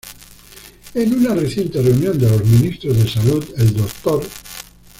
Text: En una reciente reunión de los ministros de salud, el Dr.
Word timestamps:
En 0.95 1.13
una 1.13 1.35
reciente 1.35 1.79
reunión 1.79 2.17
de 2.17 2.27
los 2.27 2.43
ministros 2.43 2.97
de 2.97 3.07
salud, 3.07 3.45
el 3.57 3.71
Dr. 3.77 4.23